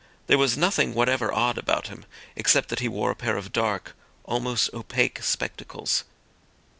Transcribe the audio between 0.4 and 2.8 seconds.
nothing whatever odd about him, except that